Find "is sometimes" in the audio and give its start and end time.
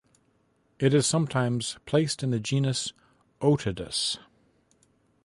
0.95-1.77